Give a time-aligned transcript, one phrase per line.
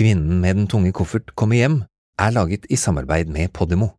[0.00, 1.74] Kvinnen med den tunge koffert kommer hjem
[2.16, 3.90] er laget i samarbeid med Podimo.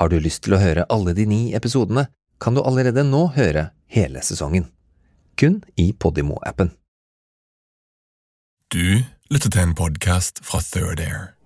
[0.00, 2.06] Har du lyst til å høre alle de ni episodene,
[2.40, 4.70] kan du allerede nå høre hele sesongen.
[5.36, 6.72] Kun i Podimo-appen.
[8.72, 11.36] Du lytter til en podkast fra Third Air.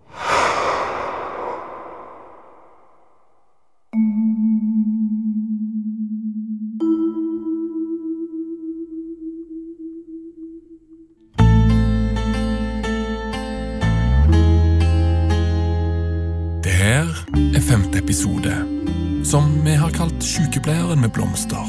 [20.60, 21.68] Sykepleieren med blomster.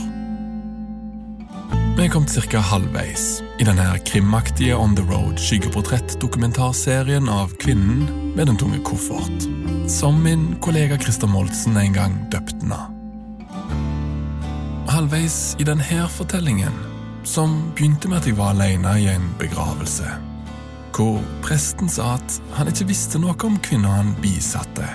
[1.98, 2.60] Vi er kommet ca.
[2.60, 9.48] halvveis i denne krimaktige On the Road skyggeportrett-dokumentarserien av kvinnen med den tunge koffert,
[9.88, 12.82] som min kollega Christer Moltzen en gang døpte henne.
[14.92, 16.76] Halvveis i denne fortellingen,
[17.24, 20.18] som begynte med at jeg var alene i en begravelse,
[20.92, 24.94] hvor presten sa at han ikke visste noe om kvinna han bisatte,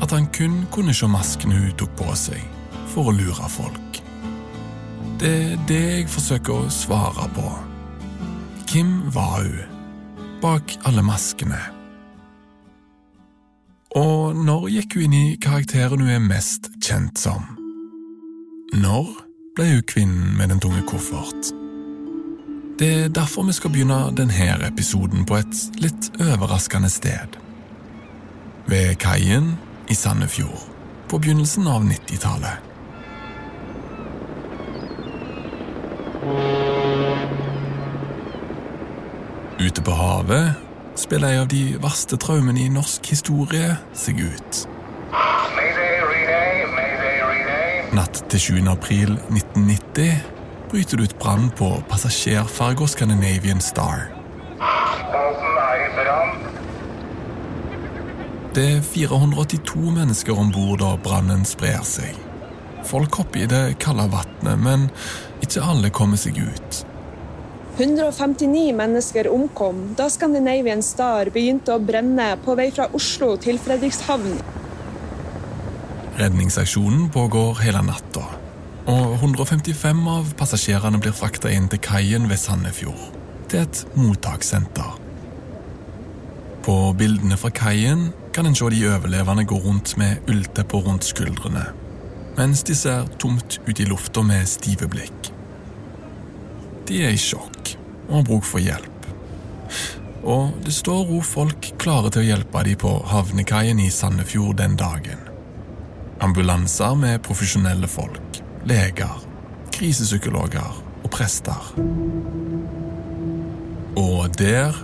[0.00, 2.55] at han kun kunne se maskene hun tok på seg
[2.96, 3.98] for å lure folk.
[5.20, 7.44] Det er det jeg forsøker å svare på.
[8.70, 9.74] Hvem var hun
[10.40, 11.60] bak alle maskene?
[13.96, 17.44] Og når gikk hun inn i karakteren hun er mest kjent som?
[18.76, 19.08] Når
[19.56, 21.52] ble hun kvinnen med den tunge koffert?
[22.76, 27.36] Det er derfor vi skal begynne denne episoden på et litt overraskende sted.
[28.68, 29.54] Ved kaien
[29.88, 30.64] i Sandefjord,
[31.08, 32.75] på begynnelsen av 90-tallet.
[39.60, 40.54] Ute på havet
[40.96, 44.66] spiller en av de verste traumene i norsk historie seg ut.
[47.96, 48.68] Natt til 7.
[48.68, 50.20] april 1990
[50.70, 54.08] bryter det ut brann på passasjerferga Scandinavian Star.
[58.56, 62.16] Det er 482 mennesker om bord da brannen sprer seg.
[62.88, 64.86] Folk hopper i det kalde vannet, men
[65.44, 66.84] ikke alle kommer seg ut.
[67.76, 74.38] 159 mennesker omkom da Scandinavian Star begynte å brenne på vei fra Oslo til Fredrikshavn.
[76.16, 78.24] Redningsaksjonen pågår hele natta,
[78.88, 83.10] og 155 av passasjerene blir frakta inn til kaien ved Sandefjord,
[83.52, 84.96] til et mottakssenter.
[86.64, 91.68] På bildene fra kaien kan en se de overlevende gå rundt med ulltepper rundt skuldrene,
[92.36, 95.30] mens de ser tomt ut i lufta med stive blikk.
[96.86, 97.74] De er i sjokk
[98.08, 98.92] og har bruk for hjelp.
[100.26, 104.76] Og det står òg folk klare til å hjelpe dem på havnekaien i Sandefjord den
[104.78, 105.22] dagen.
[106.22, 109.22] Ambulanser med profesjonelle folk, leger,
[109.74, 111.72] krisepsykologer og prester.
[113.96, 114.76] Og der,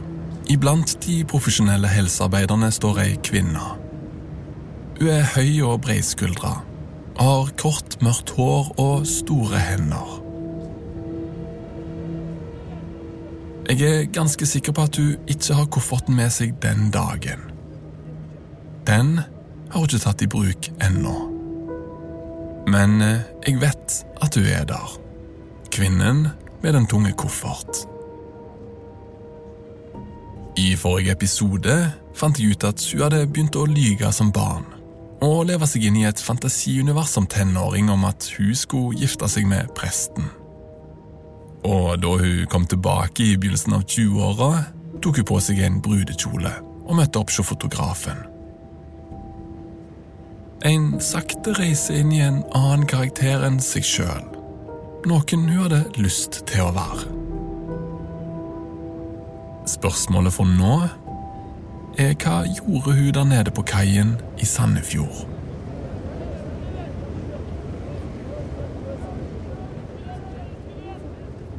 [0.52, 3.64] iblant de profesjonelle helsearbeiderne, står ei kvinne.
[5.00, 6.60] Hun er høy og breiskuldra,
[7.18, 10.18] har kort, mørkt hår og store hender.
[13.70, 17.46] Jeg er ganske sikker på at hun ikke har kofferten med seg den dagen.
[18.86, 19.20] Den
[19.70, 21.14] har hun ikke tatt i bruk ennå.
[22.72, 24.98] Men eh, jeg vet at hun er der.
[25.72, 26.26] Kvinnen
[26.62, 27.86] med den tunge koffert.
[30.58, 31.78] I forrige episode
[32.14, 34.71] fant jeg ut at hun hadde begynt å lyge som barn
[35.22, 39.46] og leve seg inn i et fantasiunivers som tenåring om at hun skulle gifte seg
[39.50, 40.26] med presten.
[41.62, 44.50] Og da hun kom tilbake i begynnelsen av 20-åra,
[45.02, 46.52] tok hun på seg en brudekjole
[46.82, 48.24] og møtte opp hos fotografen.
[50.66, 54.26] En sakte reise inn i en annen karakter enn seg sjøl.
[55.10, 57.08] Noen hun hadde lyst til å være.
[59.70, 60.76] Spørsmålet for nå
[61.98, 65.28] hva gjorde hun der nede på kaien i Sandefjord?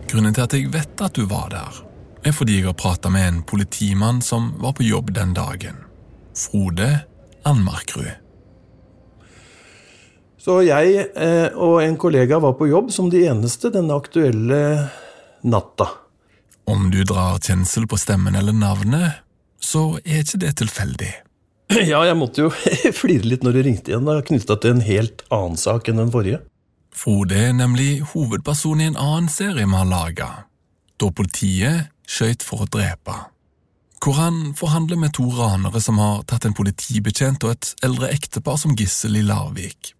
[0.10, 1.80] Grunnen til at jeg vet at du var der,
[2.26, 5.80] er fordi jeg har prata med en politimann som var på jobb den dagen.
[6.38, 7.00] Frode
[7.46, 8.12] Landmarkrud.
[10.38, 14.60] Så jeg eh, og en kollega var på jobb som de eneste denne aktuelle
[15.48, 15.88] natta.
[16.68, 19.24] Om du drar kjensel på stemmen eller navnet,
[19.64, 21.14] så er ikke det tilfeldig.
[21.92, 22.50] Ja, jeg måtte jo
[23.02, 26.12] flire litt når du ringte igjen, da, knytta til en helt annen sak enn den
[26.14, 26.44] forrige.
[26.94, 30.28] Frode er nemlig hovedperson i en annen serie vi har laga,
[31.02, 33.16] da politiet skøyt for å drepe.
[34.04, 38.60] Hvor han forhandler med to ranere som har tatt en politibetjent og et eldre ektepar
[38.62, 39.96] som gissel i Larvik.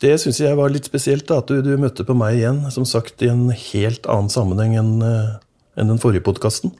[0.00, 2.88] Det syns jeg var litt spesielt, da, at du, du, møtte på meg igjen, som
[2.88, 5.36] sagt i en helt annen sammenheng enn uh,
[5.76, 6.72] enn den forrige podkasten.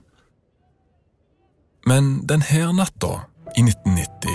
[1.87, 3.21] Men denne natta,
[3.55, 4.31] i 1990,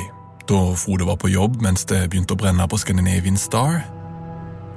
[0.48, 3.82] da Frode var på jobb mens det begynte å brenne på Scandinavian Star,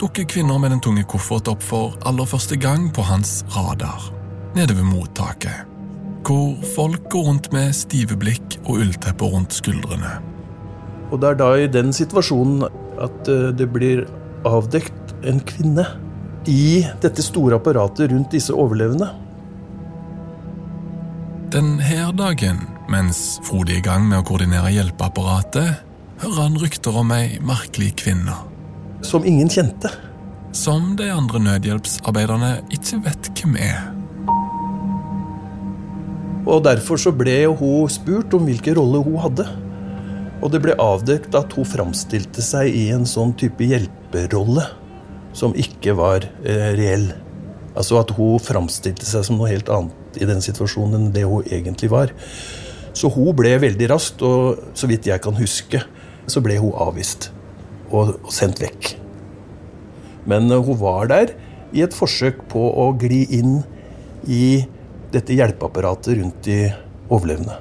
[0.03, 4.11] dukker kvinner med den tunge koffert opp for aller første gang på hans radar,
[4.59, 5.71] nede ved mottaket,
[6.27, 10.19] hvor folk går rundt med stive blikk og ulltepper rundt skuldrene.
[11.13, 14.03] Og det er da i den situasjonen at eh, det blir
[14.51, 15.87] avdekt en kvinne
[16.51, 19.13] i dette store apparatet rundt disse overlevende.
[21.53, 25.83] Denne dagen, mens Frode er i gang med å koordinere hjelpeapparatet,
[26.23, 28.37] hører han rykter om ei merkelig kvinne.
[29.05, 29.91] Som ingen kjente.
[30.57, 33.83] Som de andre nødhjelpsarbeiderne ikke vet hvem er.
[36.49, 39.49] Og Derfor så ble hun spurt om hvilken rolle hun hadde.
[40.41, 44.65] Og det ble avdekket at hun framstilte seg i en sånn type hjelperolle
[45.37, 47.11] som ikke var eh, reell.
[47.75, 51.47] Altså at hun framstilte seg som noe helt annet i den situasjonen enn det hun
[51.47, 52.13] egentlig var.
[52.95, 55.83] Så hun ble veldig raskt, og så vidt jeg kan huske,
[56.31, 57.31] så ble hun avvist
[57.91, 58.95] og, sendt vekk.
[60.31, 61.35] Men uh, hun var der
[61.75, 63.59] i et forsøk på å gli inn
[64.31, 64.65] i
[65.15, 66.59] dette hjelpeapparatet rundt de
[67.13, 67.59] overlevende.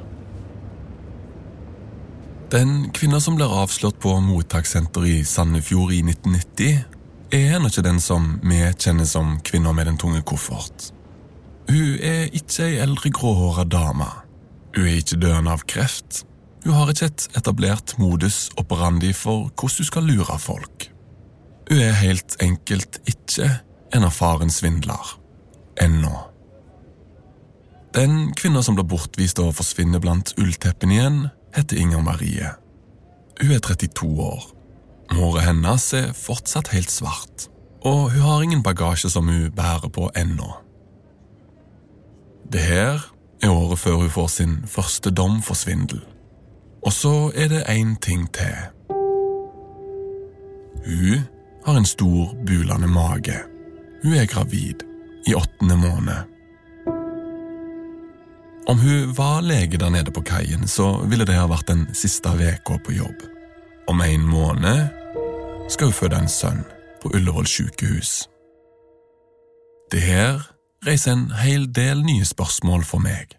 [2.54, 6.84] Den kvinna som blir avslørt på mottakssenteret i Sandefjord i 1990,
[7.34, 10.93] er ennå ikke den som vi kjenner som kvinna med den tunge koffert.
[11.70, 14.10] Hun er ikke ei eldre gråhåra dame.
[14.76, 16.24] Hun er ikke døende av kreft.
[16.64, 20.90] Hun har ikke et etablert modus operandi for hvordan hun skal lure folk.
[21.70, 23.50] Hun er helt enkelt ikke
[23.96, 25.20] en erfaren svindler.
[25.82, 26.14] Ennå.
[27.94, 31.20] Den kvinna som blir bortvist og forsvinner blant ullteppene igjen,
[31.54, 32.50] heter Inger Marie.
[33.42, 34.48] Hun er 32 år.
[35.14, 37.48] Håret hennes er fortsatt helt svart,
[37.86, 40.63] og hun har ingen bagasje som hun bærer på ennå.
[42.54, 46.04] Det her er året før hun får sin første dom for svindel.
[46.86, 48.58] Og så er det én ting til.
[50.86, 51.24] Hun
[51.66, 53.40] har en stor, bulende mage.
[54.04, 54.86] Hun er gravid,
[55.28, 56.30] i åttende måned.
[58.68, 62.30] Om hun var lege der nede på kaien, så ville det ha vært den siste
[62.30, 63.26] uka på jobb.
[63.88, 64.88] Om en måned
[65.70, 66.64] skal hun føde en sønn
[67.02, 68.30] på Ullevål sykehus.
[69.92, 70.53] Det her
[70.86, 73.38] reiser en hel del nye spørsmål for meg.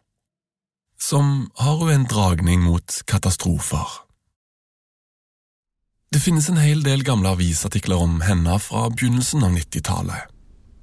[1.01, 4.01] Som har jo en dragning mot katastrofer.
[6.15, 10.31] Det finnes en hel del gamle avisartikler om henne fra begynnelsen av 90-tallet.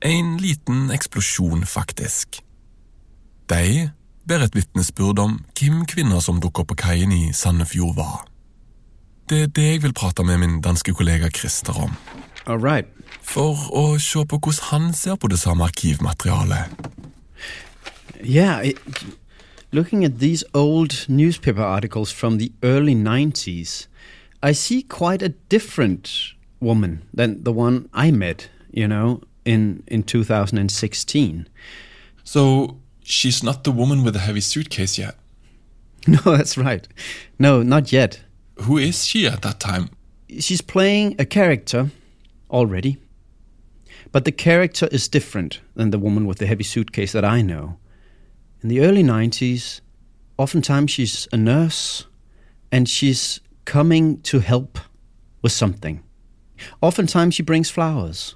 [0.01, 2.41] En liten eksplosjon, faktisk.
[3.47, 3.89] De
[4.27, 8.19] ber et vitnesbyrd om hvem kvinner som dukker på kaien i Sandefjord var.
[9.29, 11.93] Det er det jeg vil prate med min danske kollega Christer om.
[12.47, 12.85] All right.
[13.21, 16.73] For å se på hvordan han ser på det samme arkivmaterialet.
[18.23, 18.77] Yeah, it,
[19.71, 23.87] looking at these old newspaper articles from the early 90s,
[24.43, 30.03] I see quite a different woman than the one I met, you know, in, in
[30.03, 31.47] 2016.
[32.23, 35.15] So she's not the woman with the heavy suitcase yet?
[36.07, 36.87] No, that's right.
[37.37, 38.21] No, not yet.
[38.61, 39.91] Who is she at that time?
[40.39, 41.91] She's playing a character
[42.51, 42.97] already.
[44.11, 47.77] But the character is different than the woman with the heavy suitcase that I know.
[48.61, 49.81] In the early 90s,
[50.37, 52.05] oftentimes she's a nurse
[52.71, 54.79] and she's coming to help
[55.41, 56.03] with something.
[56.81, 58.35] Oftentimes she brings flowers.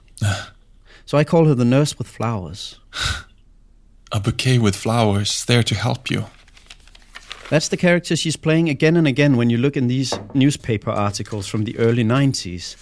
[1.05, 2.79] so I call her the nurse with flowers.
[4.12, 6.25] a bouquet with flowers there to help you.
[7.50, 11.48] That's the character she's playing again and again when you look in these newspaper articles
[11.48, 12.75] from the early 90s.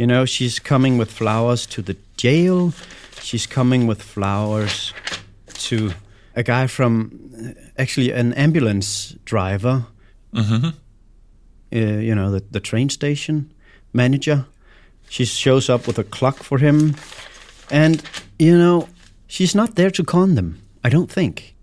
[0.00, 2.72] You know, she's coming with flowers to the jail.
[3.20, 4.94] She's coming with flowers
[5.68, 5.92] to
[6.34, 9.84] a guy from actually an ambulance driver.
[10.32, 10.68] Mm-hmm.
[11.70, 13.52] Uh, you know, the, the train station
[13.92, 14.46] manager.
[15.10, 16.96] She shows up with a clock for him.
[17.70, 18.02] And,
[18.38, 18.88] you know,
[19.26, 21.54] she's not there to con them, I don't think.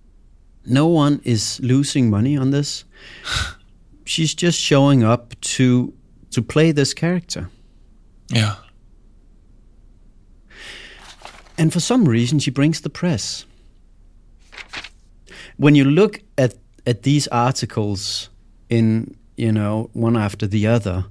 [0.64, 2.86] No one is losing money on this.
[4.06, 5.92] she's just showing up to
[6.30, 7.50] to play this character.
[8.30, 8.58] Ja.
[11.58, 13.46] And for some reason, she brings the press.
[15.58, 16.54] When you look at,
[16.86, 18.30] at these articles
[18.70, 21.06] in, you know, one after the other,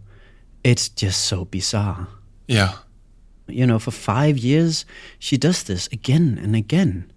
[0.62, 2.06] it's just so bizarre.
[2.46, 2.74] Yeah.
[3.48, 4.84] You know, for five years,
[5.18, 7.10] she does this again and again.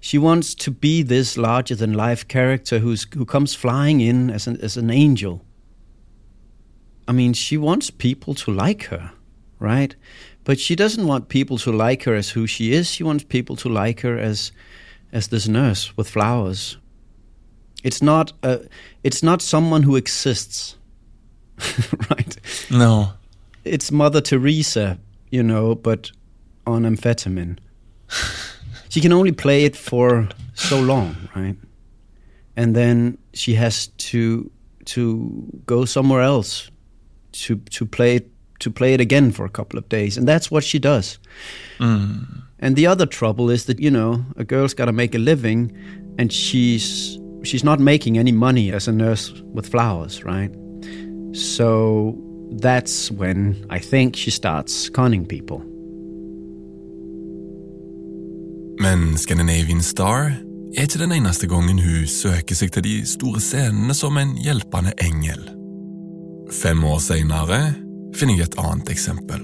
[0.00, 4.46] She wants to be this larger than life character who's, who comes flying in as
[4.46, 5.44] an, as an angel.
[7.08, 9.12] I mean, she wants people to like her,
[9.58, 9.94] right?
[10.44, 12.90] But she doesn't want people to like her as who she is.
[12.90, 14.52] She wants people to like her as
[15.12, 16.78] as this nurse with flowers.
[17.84, 18.60] It's not a,
[19.04, 20.76] it's not someone who exists,
[22.10, 22.36] right?
[22.70, 23.12] No.
[23.64, 24.98] It's Mother Teresa,
[25.30, 26.10] you know, but
[26.66, 27.58] on amphetamine.
[28.88, 31.56] she can only play it for so long, right?
[32.56, 34.50] And then she has to
[34.86, 36.70] to go somewhere else
[37.44, 40.50] to to play it to play it again for a couple of days, and that's
[40.50, 41.18] what she does.
[42.58, 45.72] And the other trouble is that you know a girl's got to make a living,
[46.18, 50.50] and she's she's not making any money as a nurse with flowers, right?
[51.32, 52.16] So
[52.60, 55.62] that's when I think she starts conning people.
[58.80, 60.32] Men Scandinavian Star
[60.76, 64.92] er ikke den eneste gangen hun søker seg til de store scenene som en hjelpende
[65.00, 65.65] engel.
[66.52, 67.58] Fem år senere
[68.14, 69.42] finner jeg et annet eksempel,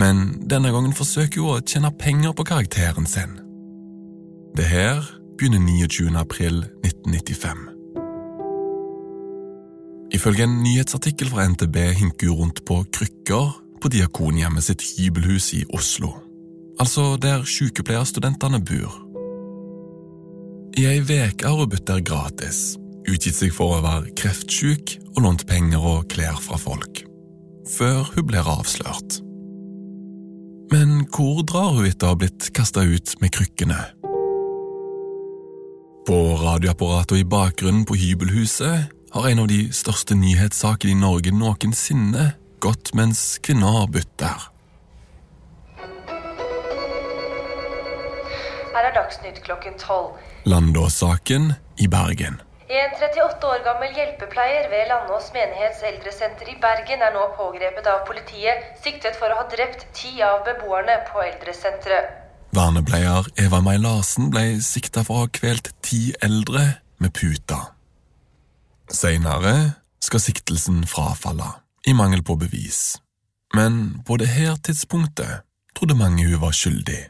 [0.00, 3.36] men denne gangen forsøker hun å tjene penger på karakteren sin.
[4.56, 5.04] Det her
[5.36, 6.16] begynner 29.
[6.16, 7.68] april 1995.
[10.16, 15.62] Ifølge en nyhetsartikkel fra NTB hinker hun rundt på krykker på Diakonhjemmet sitt hybelhus i
[15.76, 16.14] Oslo,
[16.80, 18.96] altså der sykepleierstudentene bor.
[20.80, 22.79] I ei uke har hun bodd der gratis,
[23.14, 27.02] utgitt seg for å være kreftsyk og lånt penger og klær fra folk,
[27.70, 29.20] før hun blir avslørt.
[30.70, 33.80] Men hvor drar hun etter å ha blitt kasta ut med krykkene?
[36.06, 41.34] På radioapparatet og i bakgrunnen på hybelhuset har en av de største nyhetssakene i Norge
[41.34, 42.30] noensinne
[42.62, 44.46] gått mens kvinner har bodd der.
[48.70, 50.14] Her er Dagsnytt klokken tolv.
[50.48, 51.52] Landås-saken
[51.82, 52.38] i Bergen.
[52.70, 58.04] En 38 år gammel hjelpepleier ved Landås menighets eldresenter i Bergen er nå pågrepet av
[58.06, 62.12] politiet, siktet for å ha drept ti av beboerne på eldresenteret.
[62.54, 66.62] Vernepleier Eva May Larsen ble sikta for å ha kvelt ti eldre
[67.02, 67.58] med puta.
[68.86, 69.56] Seinere
[69.98, 71.50] skal siktelsen frafalle,
[71.90, 73.00] i mangel på bevis.
[73.50, 75.42] Men på det her tidspunktet
[75.74, 77.08] trodde mange hun var skyldig.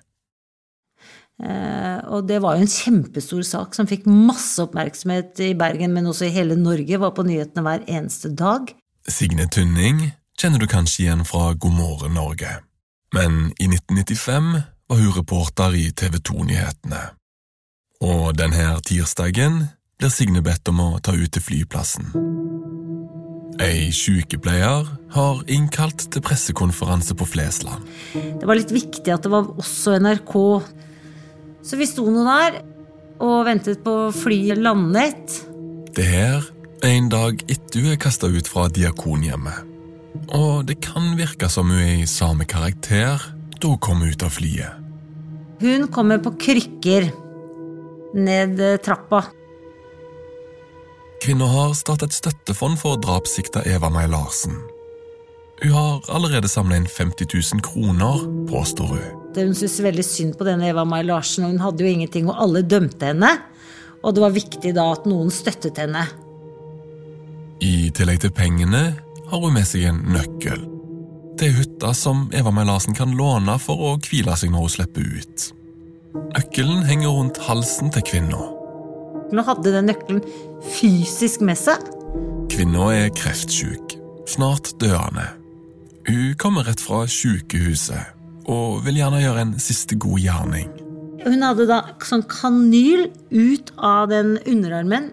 [1.40, 6.08] Eh, og det var jo en kjempestor sak som fikk masse oppmerksomhet i Bergen, men
[6.10, 8.72] også i hele Norge, var på nyhetene hver eneste dag.
[9.08, 12.58] Signe Tunning kjenner du kanskje igjen fra God morgen Norge.
[13.16, 14.52] Men i 1995
[14.90, 17.02] var hun reporter i TV 2-nyhetene.
[18.04, 19.64] Og denne tirsdagen
[20.00, 22.12] blir Signe bedt om å ta ut til flyplassen.
[23.60, 27.84] Ei sykepleier har innkalt til pressekonferanse på Flesland.
[28.14, 30.36] Det var litt viktig at det var også NRK.
[31.62, 32.60] Så vi sto nå der
[33.20, 35.40] og ventet på flyet landet.
[35.96, 36.46] Det her
[36.80, 39.66] er en dag etter hun er kasta ut fra Diakonhjemmet.
[40.34, 43.20] Og det kan virke som hun er i samme karakter
[43.60, 44.78] da hun kommer ut av flyet.
[45.60, 47.10] Hun kommer på krykker
[48.16, 49.26] ned eh, trappa.
[51.20, 54.56] Kvinner har startet et støttefond for drapssikta Eva May Larsen.
[55.60, 59.19] Hun har allerede samla inn 50 000 kroner, påstår hun.
[59.36, 62.40] Hun syntes veldig synd på denne Eva Mai Larsen, og hun hadde jo ingenting, og
[62.42, 63.30] alle dømte henne.
[64.02, 66.02] Og det var viktig da at noen støttet henne.
[67.60, 68.82] I tillegg til pengene
[69.30, 70.64] har hun med seg en nøkkel.
[71.38, 74.74] Det er hytta som Eva Mai Larsen kan låne for å hvile seg når hun
[74.74, 75.50] slipper ut.
[76.34, 78.40] Nøkkelen henger rundt halsen til kvinna.
[79.30, 80.24] Hun hadde den nøkkelen
[80.74, 81.84] fysisk med seg.
[82.50, 83.94] Kvinna er kreftsyk,
[84.28, 85.28] snart døende.
[86.08, 90.70] Hun kommer rett fra sykehuset og vil gjerne gjøre en siste god gjerning.
[91.20, 95.10] Hun hadde da sånn kanyl ut av den underarmen.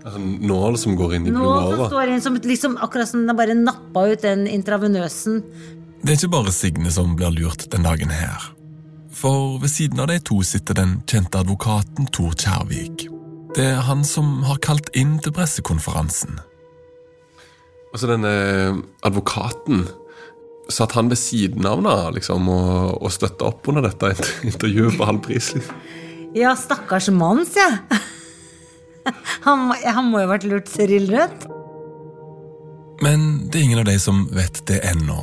[0.00, 1.66] Altså, nål som går inn i blodåra?
[1.66, 5.42] Nål som står inn som liksom, akkurat som den bare nappa ut den intravenøsen.
[6.00, 8.50] Det er ikke bare Signe som blir lurt den dagen her.
[9.12, 13.08] For ved siden av de to sitter den kjente advokaten Tor Kjærvik.
[13.58, 16.38] Det er han som har kalt inn til pressekonferansen.
[17.90, 18.32] Altså, denne
[19.02, 19.82] advokaten
[20.70, 24.12] Satt han ved siden av da, liksom, og, og støtta opp under dette
[24.50, 25.52] intervjuet på halv pris?
[25.56, 25.80] Liksom?
[26.36, 28.00] Ja, stakkars mann, sier jeg.
[29.46, 31.46] Han, han må jo ha vært lurt Cyril Rødt.
[33.00, 35.16] Men det er ingen av de som vet det ennå.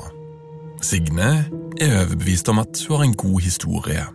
[0.83, 1.29] Signe
[1.77, 4.07] er overbevist om at hun har en god historie.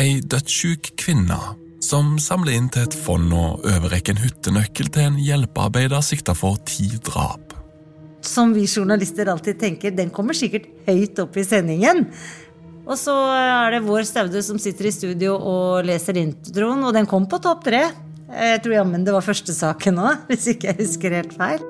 [0.00, 1.38] Ei dødssjuk kvinne
[1.84, 6.56] som samler inn til et fond og overrekker en hyttenøkkel til en hjelpearbeider sikta for
[6.66, 7.43] ti drap.
[8.24, 12.06] Som vi journalister alltid tenker, den kommer sikkert høyt opp i sendingen.
[12.84, 17.08] Og så er det vår Staude som sitter i studio og leser introen, og den
[17.08, 17.86] kom på topp tre.
[18.32, 21.64] Jeg tror jammen det var første saken òg, hvis ikke jeg husker helt feil.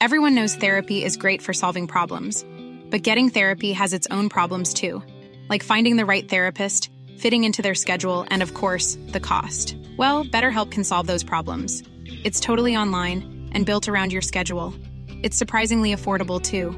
[0.00, 2.44] Everyone knows therapy is great for solving problems,
[2.90, 5.02] but getting therapy has its own problems too,
[5.48, 9.74] like finding the right therapist, fitting into their schedule, and of course, the cost.
[9.96, 11.82] Well, BetterHelp can solve those problems.
[12.24, 14.74] It's totally online and built around your schedule.
[15.22, 16.72] It's surprisingly affordable too.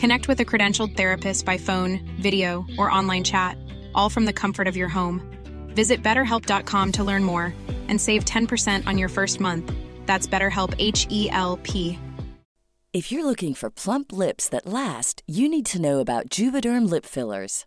[0.00, 3.58] Connect with a credentialed therapist by phone, video, or online chat,
[3.94, 5.20] all from the comfort of your home.
[5.68, 7.54] Visit betterhelp.com to learn more
[7.88, 9.70] and save 10% on your first month.
[10.06, 11.98] That's BetterHelp H E L P.
[12.92, 17.04] If you're looking for plump lips that last, you need to know about Juvederm lip
[17.04, 17.66] fillers.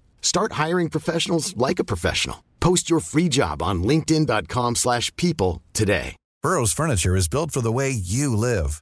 [0.21, 2.43] Start hiring professionals like a professional.
[2.59, 6.15] Post your free job on linkedin.com/people slash people today.
[6.43, 8.81] Burrow's furniture is built for the way you live.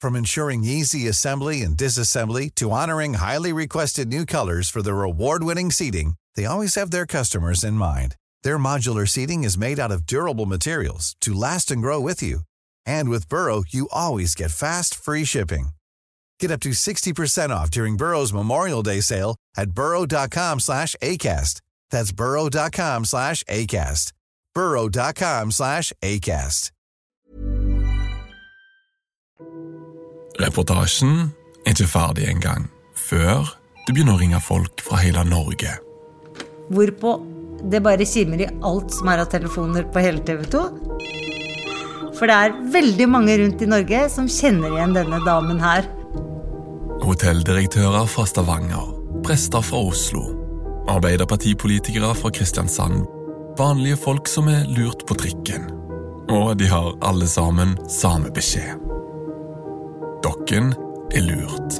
[0.00, 5.70] From ensuring easy assembly and disassembly to honoring highly requested new colors for their award-winning
[5.70, 8.16] seating, they always have their customers in mind.
[8.42, 12.40] Their modular seating is made out of durable materials to last and grow with you.
[12.86, 15.68] And with Burrow, you always get fast, free shipping.
[16.40, 21.60] Get up to 60% off during Burrow's Memorial Day sale at burrow.com slash ACAST.
[21.90, 24.12] That's burrow.com slash ACAST.
[24.54, 26.70] burrow.com slash ACAST.
[30.34, 31.30] Reportasjen
[31.62, 32.64] er ikke ferdig engang,
[32.98, 33.46] før
[33.86, 35.76] du begynner å ringe folk fra hele Norge.
[36.74, 37.12] Hvorpå
[37.70, 40.64] det bare kimer i alt som er av telefoner på hele TV 2.
[42.18, 45.86] For det er veldig mange rundt i Norge som kjenner igjen denne damen her.
[47.04, 48.86] Hotelldirektører fra Stavanger,
[49.24, 50.22] prester fra Oslo,
[50.88, 53.02] arbeiderpartipolitikere fra Kristiansand,
[53.58, 55.66] vanlige folk som er lurt på trikken.
[56.32, 58.80] Og de har alle sammen samme beskjed.
[60.24, 60.72] Dokken
[61.12, 61.78] er lurt.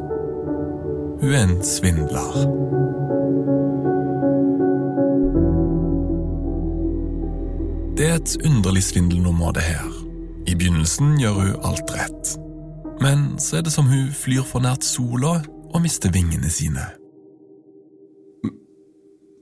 [1.23, 2.39] Hun er en svindler.
[7.97, 9.93] Det er et underlig svindelnummer, det her.
[10.47, 12.41] I begynnelsen gjør hun alt rett.
[13.03, 15.39] Men så er det som hun flyr for nært sola
[15.75, 16.85] og mister vingene sine.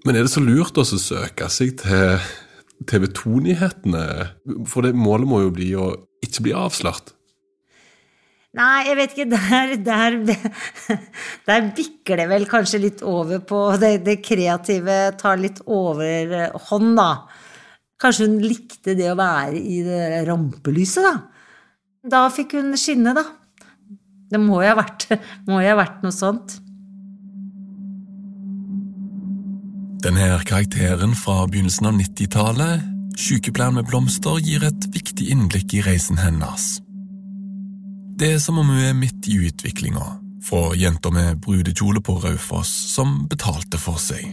[0.02, 2.22] Men er det så lurt å søke seg til
[2.88, 4.06] TV 2-nyhetene?
[4.66, 5.92] For det målet må jo bli å
[6.24, 7.12] ikke bli avslørt.
[8.52, 10.16] Nei, jeg vet ikke, der, der,
[11.48, 17.12] der bikker det vel kanskje litt over på det, det kreative tar litt overhånd, da.
[18.02, 21.14] Kanskje hun likte det å være i det rampelyset, da.
[22.12, 23.24] Da fikk hun skinne, da.
[24.32, 25.10] Det må jo ha vært,
[25.46, 26.56] vært noe sånt.
[30.02, 32.88] Denne karakteren fra begynnelsen av 90-tallet,
[33.20, 36.80] sykepleieren med blomster, gir et viktig innblikk i reisen hennes.
[38.18, 42.70] Det er som om hun er midt i utviklinga, Fra jenter med brudekjole på Raufoss
[42.90, 44.24] som betalte for seg,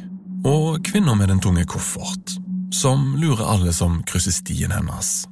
[0.41, 2.33] og kvinner med den tunge koffert,
[2.73, 5.27] som lurer alle som krysser stien hennes.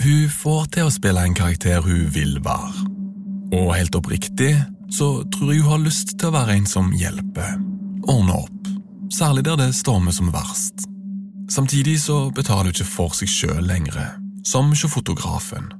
[0.00, 2.87] Hun får til å spille en karakter hun vil være,
[3.52, 4.52] og helt oppriktig
[4.92, 7.58] så tror jeg hun har lyst til å være en som hjelper,
[8.08, 8.70] ordner opp,
[9.12, 10.86] særlig der det stormer som verst.
[11.52, 15.70] Samtidig så betaler hun ikke for seg sjøl lenger, som sjåfotografen.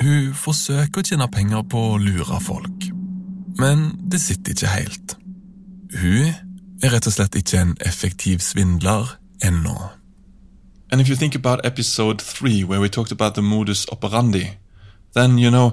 [0.00, 2.88] Hun forsøker å tjene penger på å lure folk,
[3.60, 5.16] men det sitter ikke helt.
[5.96, 6.32] Hun
[6.84, 9.76] er rett og slett ikke en effektiv svindler ennå.
[10.92, 14.58] And if you think about episode three, where we talked about the modus operandi,
[15.14, 15.72] then you know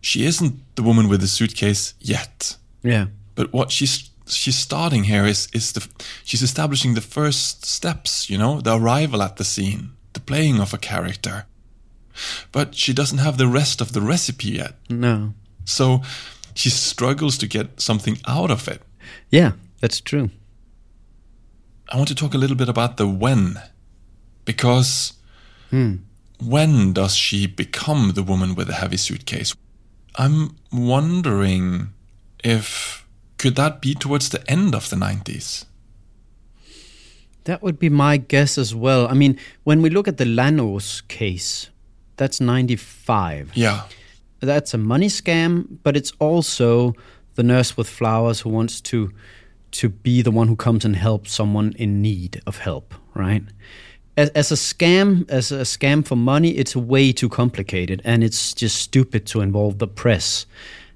[0.00, 2.56] she isn't the woman with the suitcase yet.
[2.82, 3.06] Yeah.
[3.34, 5.86] But what she's she's starting here is is the
[6.24, 8.28] she's establishing the first steps.
[8.30, 11.44] You know, the arrival at the scene, the playing of a character.
[12.52, 14.74] But she doesn't have the rest of the recipe yet.
[14.88, 15.32] No.
[15.64, 16.02] So
[16.54, 18.82] she struggles to get something out of it.
[19.30, 20.30] Yeah, that's true.
[21.92, 23.60] I want to talk a little bit about the when.
[24.44, 25.12] Because
[25.70, 25.96] Hmm.
[26.38, 29.54] when does she become the woman with the heavy suitcase?
[30.16, 31.92] I'm wondering
[32.42, 33.06] if
[33.38, 35.64] could that be towards the end of the 90s?
[37.44, 39.08] That would be my guess as well.
[39.08, 41.70] I mean, when we look at the Lanos case,
[42.16, 43.52] that's 95.
[43.54, 43.84] Yeah.
[44.40, 46.94] That's a money scam, but it's also
[47.34, 49.10] the nurse with flowers who wants to
[49.72, 53.44] to be the one who comes and helps someone in need of help, right?
[54.16, 58.54] As, as a scam, as a scam for money, it's way too complicated and it's
[58.54, 60.46] just stupid to involve the press.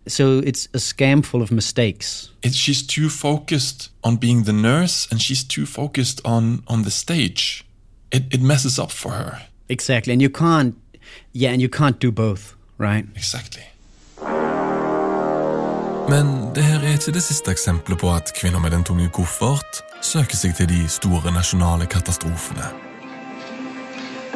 [0.06, 2.30] So it's a scam full of mistakes.
[2.42, 6.90] It, she's too focused on being the nurse and she's too focused on on the
[6.90, 7.64] stage.
[8.10, 9.42] It, it messes up for her.
[9.68, 10.12] Exactly.
[10.12, 10.74] And you can't
[11.32, 13.06] yeah, and you can't do both, right?
[13.16, 13.62] Exactly.
[16.08, 19.80] Men det her er ikke det siste eksempelet på at kvinner med den tunge koffert
[20.02, 22.93] søker seg til de store nasjonale katastrofene.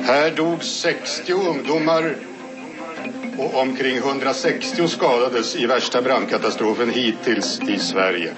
[0.04, 2.16] Här dog 60 ungdomar
[3.38, 8.32] och omkring 160 skadades i värsta brandkatastrofen hittills i Sverige.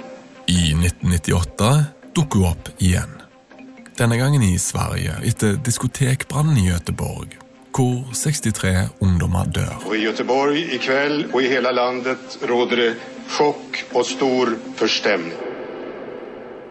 [0.46, 3.10] I 1998 dukket hun opp igjen.
[3.96, 7.28] Denne gangen i Sverige etter diskotekbrannen i Göteborg,
[7.76, 9.76] hvor 63 ungdommer dør.
[9.86, 12.90] Og i Göteborg kveld, og i hele landet råder det
[13.28, 15.36] sjokk og stor forstemning.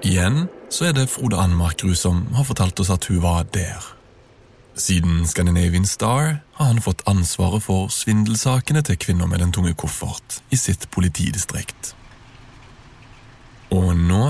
[0.03, 3.98] Igjen så er det Frode Anmarkrud som har fortalt oss at hun var der.
[4.79, 10.39] Siden Scandinavian Star har han fått ansvaret for svindelsakene til kvinner med den tunge koffert
[10.55, 11.91] i sitt politidistrikt.
[13.75, 14.23] Og nå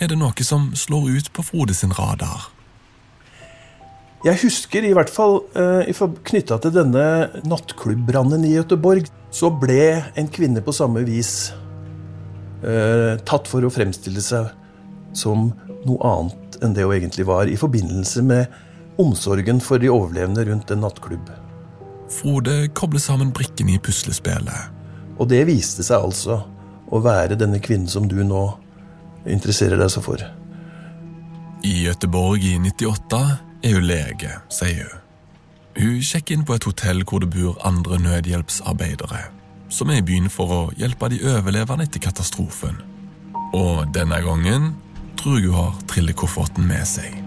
[0.00, 2.48] er det noe som slår ut på Frode sin radar.
[4.24, 7.04] Jeg husker i hvert fall uh, knytta til denne
[7.44, 11.52] nattklubbrannen i Göteborg, så ble en kvinne på samme vis
[12.64, 14.48] eh, tatt for å fremstille seg
[15.12, 15.50] som
[15.84, 18.62] noe annet enn det hun egentlig var, i forbindelse med
[19.02, 21.30] omsorgen for de overlevende rundt en nattklubb.
[22.10, 24.72] Frode kobler sammen brikkene i puslespillet.
[25.18, 26.42] Og det viste seg altså
[26.86, 28.44] å være denne kvinnen som du nå
[29.26, 30.22] interesserer deg så for.
[31.66, 33.22] I Gøteborg i 98
[33.66, 35.02] er hun lege, sier hun.
[35.76, 39.26] Hun sjekker inn på et hotell hvor det bor andre nødhjelpsarbeidere,
[39.68, 42.78] som er i byen for å hjelpe de overlevende etter katastrofen.
[43.52, 44.72] Og denne gangen
[45.20, 47.25] tror jeg hun har trillekofferten med seg.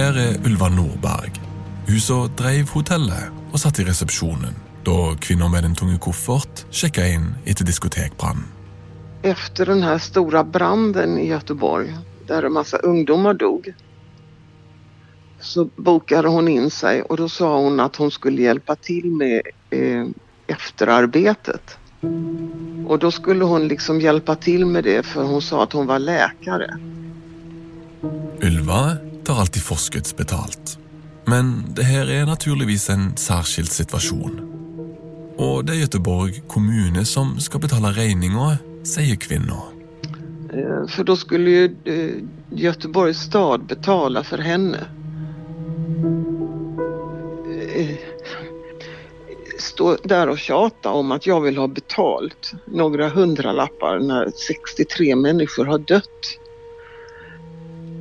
[0.00, 1.36] Her er Ulva Nordberg.
[1.88, 7.04] Hun som drev hotellet og satt i resepsjonen da kvinner med den tunge koffert sjekka
[7.04, 8.46] inn etter diskotekbrannen.
[9.22, 11.92] Efter den store stora branden i Göteborg
[12.28, 13.68] der en masse ungdommer dog
[15.40, 19.52] så bokade hun inn seg, og da sa hun at hun skulle hjelpe til med
[19.72, 20.08] eh,
[20.52, 21.76] efterarbetet.
[22.04, 26.00] Og da skulle hun liksom hjelpe til med det for hun sa at hun var
[26.04, 26.68] lege.
[28.44, 28.82] Ylva
[29.24, 30.78] tar alltid forskuddsbetalt.
[31.30, 34.40] Men det her er naturligvis en særskilt situasjon.
[35.40, 39.60] Og det er Göteborg kommune som skal betale regninga, sier kvinna.
[40.90, 44.82] For da skulle jo eh, stad betale for henne.
[47.76, 47.94] Eh,
[49.58, 55.70] stå der og tjata om at jeg vil ha betalt noen hundralappar når 63 mennesker
[55.70, 56.34] har dött.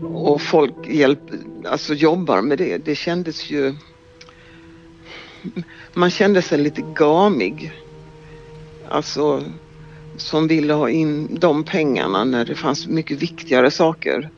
[0.03, 1.19] Och folk hjälp,
[1.65, 2.77] alltså jobbar med det.
[2.77, 3.75] Det kändes ju...
[5.93, 7.71] Man kände sig lite gamig.
[8.89, 9.43] Alltså
[10.17, 14.29] som ville ha in de pengarna när det fanns mycket viktigare saker.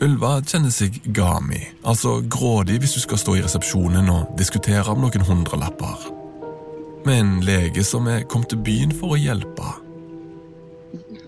[0.00, 5.04] Ulva kjenner seg gami, altså grådig hvis du skal stå i resepsjonen og diskutere om
[5.04, 6.08] noen hundrelapper.
[7.06, 9.83] Med en lege som er kommet til byen for å hjelpe.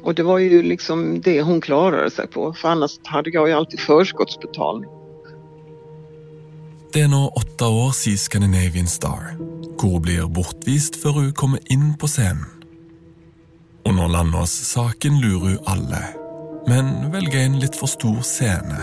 [0.07, 3.55] Och det var ju liksom det hon klarade sig på, för annars hade jag ju
[3.55, 4.91] alltid förskottsbetalning.
[6.93, 9.35] Det er nå åtte år siden Scandinavian Star,
[9.81, 12.47] hvor blir bortvist før hun kommer inn på scenen.
[13.85, 15.99] Under Landås-saken lurer hun alle,
[16.71, 18.79] men velger en litt for stor scene.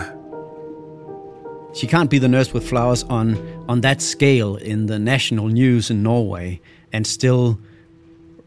[1.74, 3.36] She can't be the nurse with flowers on,
[3.68, 6.60] on that scale in the national news in Norway
[6.92, 7.56] and still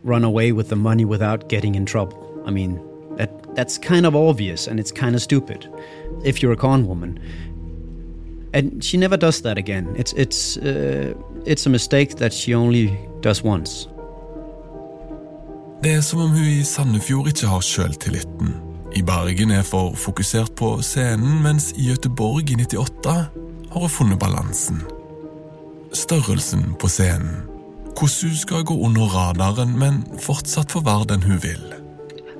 [0.03, 2.26] run away with the money without getting in trouble.
[2.47, 2.79] I mean,
[3.17, 5.67] that, that's kind of obvious and it's kind of stupid
[6.23, 7.19] if you're a con woman.
[8.53, 9.93] And she never does that again.
[9.97, 11.13] It's, it's, uh,
[11.45, 13.89] it's a mistake that she only does once.
[15.83, 18.55] Det er som om hun i Sandefjord ikke har sjøltilliten.
[18.95, 23.13] I Bergen er for fokusert på scenen, mens i Gøteborg i 98
[23.69, 24.81] har hun funnet balansen.
[25.93, 27.43] Størrelsen på scenen.
[27.93, 31.86] Hvordan hun skal gå under radaren, men fortsatt få være den hun vil.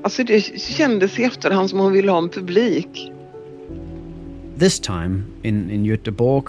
[0.03, 3.11] Alltså det kändes i efterhand som hon ville ha en publik.
[4.59, 6.45] This time in, in Göteborg,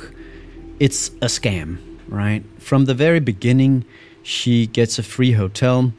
[0.79, 2.43] it's a scam, right?
[2.59, 3.85] From the very beginning,
[4.23, 5.93] she gets a free hotel.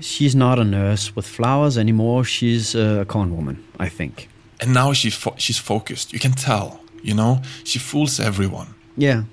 [0.00, 2.24] She's not a nurse with flowers anymore.
[2.24, 4.28] She's a con woman, I think.
[4.60, 6.12] And now she fo- she's focused.
[6.12, 7.42] You can tell, you know?
[7.64, 8.68] She fools everyone.
[8.96, 9.24] Yeah.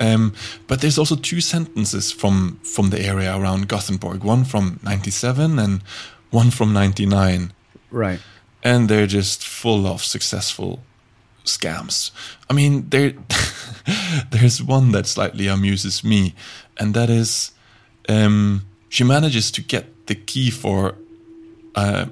[0.00, 0.32] Um,
[0.68, 5.82] but there's also two sentences from, from the area around Gothenburg, one from 97 and
[6.30, 7.52] one from 99.
[7.90, 8.20] Right.
[8.62, 10.80] And they're just full of successful
[11.44, 12.10] scams.
[12.50, 13.12] I mean, there,
[14.30, 16.34] there's one that slightly amuses me,
[16.78, 17.52] and that is
[18.08, 20.94] um, she manages to get the key for
[21.74, 22.06] uh,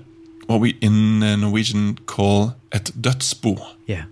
[0.46, 3.58] what we in uh, Norwegian call et dødsbo.
[3.86, 4.04] Yeah.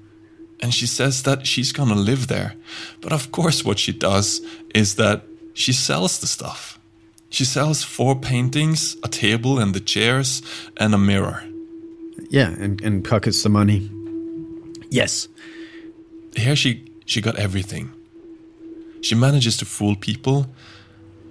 [0.61, 2.55] And she says that she's gonna live there.
[3.01, 4.41] But of course, what she does
[4.75, 5.23] is that
[5.55, 6.79] she sells the stuff.
[7.35, 10.41] She sells four paintings, a table and the chairs,
[10.77, 11.43] and a mirror.
[12.31, 13.91] Yeah, and, and pockets the money.
[14.89, 15.27] Yes.
[16.37, 17.91] Here she she got everything.
[19.01, 20.47] She manages to fool people,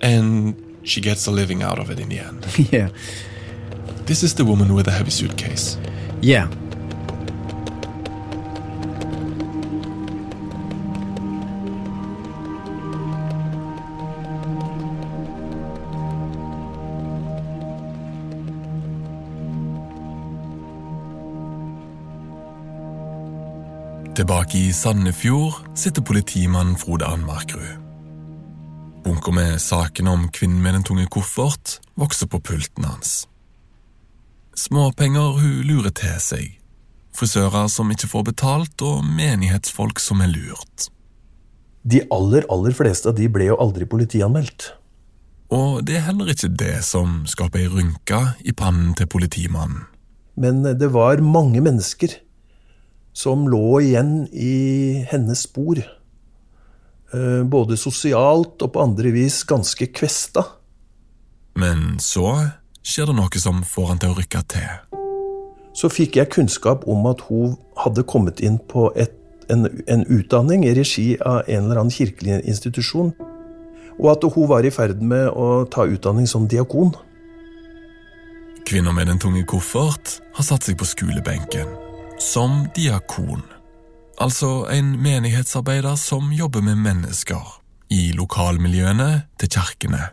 [0.01, 2.45] and she gets a living out of it in the end.
[2.73, 2.89] yeah.
[4.05, 5.77] This is the woman with the heavy suitcase.
[6.19, 6.49] Yeah.
[24.13, 27.79] Tilbake i Sandefjord sitter politimann Frode Anmarkrud.
[29.03, 33.23] Bunker med saken om kvinnen med den tunge koffert vokser på pulten hans.
[34.53, 36.51] Småpenger hun lurer til seg,
[37.17, 40.91] frisører som ikke får betalt, og menighetsfolk som er lurt.
[41.81, 44.75] De aller, aller fleste av de ble jo aldri politianmeldt.
[45.49, 49.87] Og det er heller ikke det som skaper ei rynke i pannen til politimannen.
[50.37, 52.13] Men det var mange mennesker
[53.13, 55.79] som lå igjen i hennes spor.
[57.13, 60.45] Eh, Både sosialt og på andre vis ganske kvesta.
[61.55, 62.33] Men så
[62.81, 64.71] skjer det noe som får han til å rykke til.
[65.77, 69.13] Så fikk jeg kunnskap om at hun hadde kommet inn på et,
[69.49, 73.13] en, en utdanning i regi av en eller annen kirkelig institusjon.
[74.01, 76.93] Og at hun var i ferd med å ta utdanning som diakon.
[78.65, 81.82] Kvinner med den tunge koffert har satt seg på skolebenken.
[82.23, 83.41] Som diakon.
[84.21, 87.41] Altså en menighetsarbeider som jobber med mennesker.
[87.91, 90.05] I lokalmiljøene til kirkene.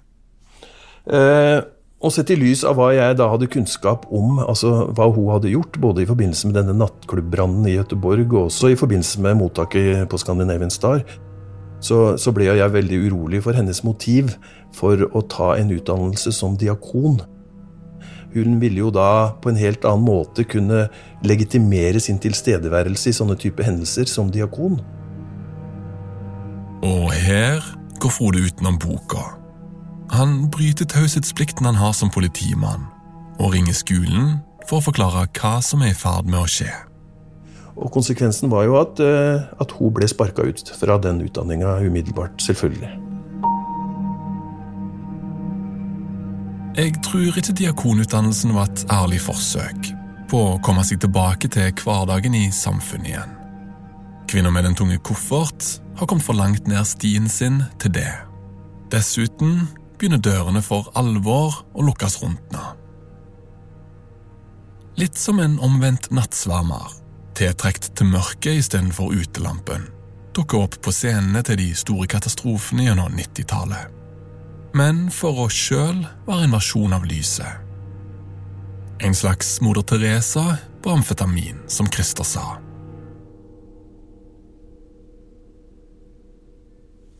[1.06, 1.60] Eh,
[2.02, 5.52] og sett i lys av hva jeg da hadde kunnskap om, altså hva hun hadde
[5.52, 10.10] gjort, både i forbindelse med denne nattklubbrannen i Göteborg og også i forbindelse med mottaket
[10.10, 11.04] på Scandinavian Star,
[11.78, 14.34] så, så ble jeg veldig urolig for hennes motiv
[14.74, 17.22] for å ta en utdannelse som diakon.
[18.34, 20.84] Hun ville jo da på en helt annen måte kunne
[21.26, 24.78] legitimere sin tilstedeværelse i sånne type hendelser som diakon.
[26.86, 27.64] Og her
[28.00, 29.24] går Frode utenom boka.
[30.14, 32.86] Han bryter taushetsplikten han har som politimann,
[33.38, 36.70] og ringer skolen for å forklare hva som er i ferd med å skje.
[37.80, 42.42] Og konsekvensen var jo at, eh, at hun ble sparka ut fra den utdanninga umiddelbart,
[42.42, 43.09] selvfølgelig.
[46.80, 49.90] Jeg tror ikke diakonutdannelsen var et ærlig forsøk
[50.30, 53.34] på å komme seg tilbake til hverdagen i samfunnet igjen.
[54.30, 55.66] Kvinner med den tunge koffert
[55.98, 58.08] har kommet for langt ned stien sin til det.
[58.94, 59.66] Dessuten
[59.98, 62.72] begynner dørene for alvor å lukkes rundt henne.
[64.96, 66.96] Litt som en omvendt nattsvermer
[67.36, 69.90] tiltrukket til mørket istedenfor utelampen,
[70.32, 73.99] dukker opp på scenene til de store katastrofene gjennom 90-tallet.
[74.74, 77.66] Men for oss sjøl var en versjon av lyset.
[79.00, 82.44] En slags moder Teresa på amfetamin, som Christer sa.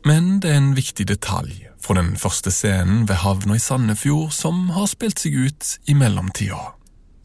[0.05, 4.69] Men det er en viktig detalj fra den første scenen ved havna i Sandefjord som
[4.75, 6.73] har spilt seg ut i mellomtida.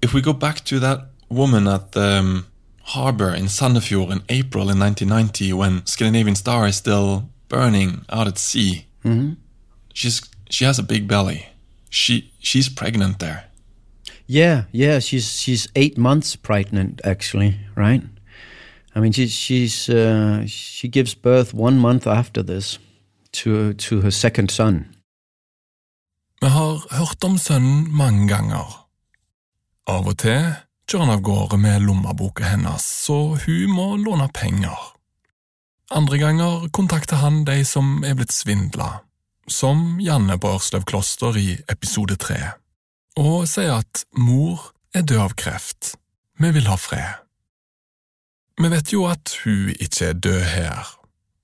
[0.05, 2.47] If we go back to that woman at the um,
[2.95, 8.39] harbor in Sandefjord in April in 1990 when Scandinavian Star is still burning out at
[8.39, 9.37] sea, Mhm.
[9.97, 11.49] She's she has a big belly.
[11.91, 13.45] She she's pregnant there.
[14.27, 18.03] Yeah, yeah, she's she's eight months pregnant actually, right?
[18.95, 22.79] I mean, she's she's uh, she gives birth one month after this
[23.33, 24.87] to to her second son.
[26.41, 28.87] Vi har hørt om sønnen mange ganger.
[29.87, 30.53] Av og til
[30.87, 34.77] kjører han av gårde med lommeboka hennes, så hun må låne penger.
[35.91, 39.06] Andre ganger kontakter han de som er blitt svindla,
[39.49, 42.39] som Janne på Ørsløv kloster i episode tre,
[43.17, 45.95] og sier at mor er død av kreft,
[46.41, 47.23] vi vil ha fred.
[48.61, 50.95] Vi vet jo at hun ikke er død her,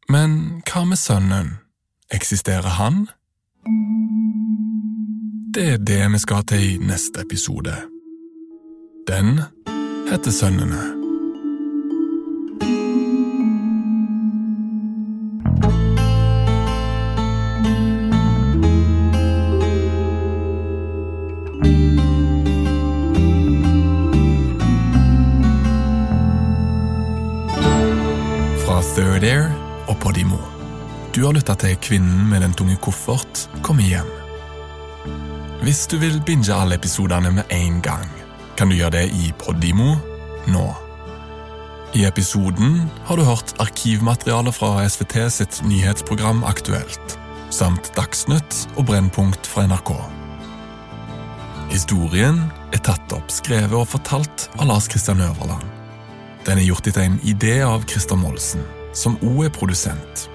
[0.08, 1.58] men hva med sønnen?
[2.12, 3.06] Eksisterer han?
[5.54, 7.76] Det er det vi skal til i neste episode.
[9.08, 9.40] Den
[10.10, 11.01] heter Sønnene.
[29.32, 29.48] Air
[29.88, 30.36] og Podimo.
[31.14, 34.08] Du har lytta til Kvinnen med den tunge koffert kommer hjem.
[35.62, 38.08] Hvis du vil binge alle episodene med en gang,
[38.58, 39.94] kan du gjøre det i Podimo
[40.52, 40.64] nå.
[41.96, 47.16] I episoden har du hørt arkivmateriale fra SVT sitt nyhetsprogram Aktuelt,
[47.52, 49.94] samt Dagsnytt og Brennpunkt fra NRK.
[51.72, 55.64] Historien er tatt opp, skrevet og fortalt av Lars Kristian Øverland.
[56.44, 60.28] Den er gjort etter en idé av Christer Molsen, som òg er produsent.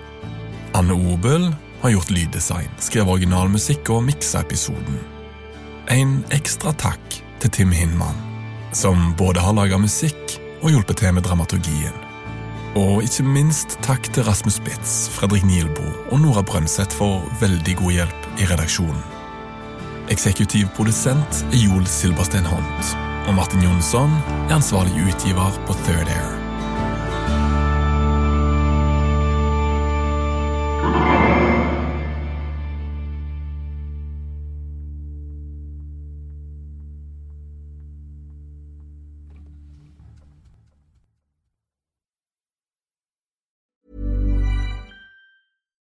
[0.77, 1.49] Anne Obel
[1.81, 4.99] har gjort lyddesign, skrevet originalmusikk og miksa episoden.
[5.93, 8.17] En ekstra takk til Tim Hinman,
[8.75, 11.95] som både har laga musikk og hjulpet til med dramaturgien.
[12.77, 17.95] Og ikke minst takk til Rasmus Spitz, Fredrik Nielbo og Nora Brønseth for veldig god
[17.99, 19.05] hjelp i redaksjonen.
[20.13, 24.13] Eksekutiv produsent er Joel Silberstein Hont, og Martin Jonsson
[24.47, 26.46] er ansvarlig utgiver på Third Air.